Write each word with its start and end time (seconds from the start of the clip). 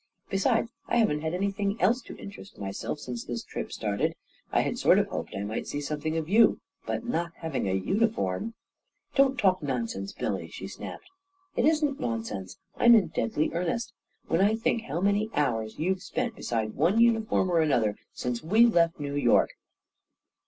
Besides, 0.31 0.71
I 0.87 0.97
haven't 0.97 1.21
had 1.21 1.35
any 1.35 1.51
thing 1.51 1.79
else 1.79 2.01
to 2.01 2.17
interest 2.17 2.57
myself 2.57 2.97
in 2.97 3.03
since 3.03 3.23
this 3.25 3.43
trip 3.43 3.71
started. 3.71 4.15
I 4.51 4.61
had 4.61 4.79
sort 4.79 4.97
of 4.97 5.05
hoped 5.09 5.35
I 5.37 5.43
might 5.43 5.67
see 5.67 5.79
something 5.79 6.17
of 6.17 6.27
you; 6.27 6.59
but 6.87 7.05
not 7.05 7.33
having 7.35 7.67
a 7.69 7.73
uniform..."" 7.75 8.55
Don't 9.15 9.37
talk 9.37 9.61
nonsense, 9.61 10.11
Billy 10.11 10.45
1" 10.45 10.49
she 10.53 10.67
snapped." 10.67 11.07
It 11.55 11.65
isn't 11.65 11.99
nonsense. 11.99 12.57
I'm 12.75 12.95
in 12.95 13.09
deadly 13.09 13.51
earnest. 13.53 13.93
When 14.27 14.41
I 14.41 14.55
think 14.55 14.81
how 14.85 15.01
many 15.01 15.29
hours 15.35 15.77
you've 15.77 16.01
spent 16.01 16.35
be 16.35 16.41
side 16.41 16.73
one 16.73 16.99
uniform 16.99 17.51
or 17.51 17.59
another 17.59 17.95
since 18.11 18.41
we 18.41 18.65
left 18.65 18.99
New 18.99 19.13
York 19.13 19.51